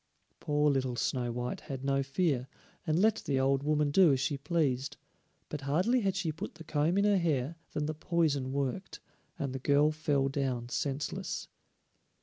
[0.39, 2.47] Poor little Snow white had no fear,
[2.87, 4.97] and let the old woman do as she pleased,
[5.47, 8.99] but hardly had she put the comb in her hair than the poison worked,
[9.37, 11.49] and the girl fell down senseless.